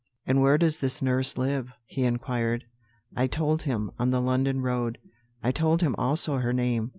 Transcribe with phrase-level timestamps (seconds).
[0.25, 2.65] "'And where does this nurse live?' he inquired.
[3.15, 4.97] "I told him, on the London road;
[5.43, 6.89] I told him also her name.